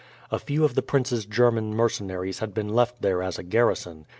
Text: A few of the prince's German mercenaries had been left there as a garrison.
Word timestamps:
A 0.31 0.39
few 0.39 0.63
of 0.65 0.73
the 0.73 0.81
prince's 0.81 1.27
German 1.27 1.75
mercenaries 1.75 2.39
had 2.39 2.55
been 2.55 2.69
left 2.69 3.03
there 3.03 3.21
as 3.21 3.37
a 3.37 3.43
garrison. 3.43 4.07